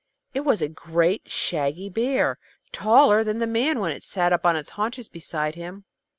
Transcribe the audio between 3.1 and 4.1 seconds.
than the man when it